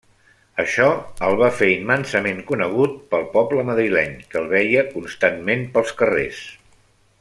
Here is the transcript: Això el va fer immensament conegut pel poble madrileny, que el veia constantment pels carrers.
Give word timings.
Això 0.61 0.87
el 1.27 1.35
va 1.41 1.49
fer 1.59 1.67
immensament 1.73 2.41
conegut 2.49 2.97
pel 3.13 3.29
poble 3.37 3.69
madrileny, 3.69 4.19
que 4.33 4.43
el 4.43 4.51
veia 4.57 4.85
constantment 4.97 5.67
pels 5.77 5.99
carrers. 6.03 6.45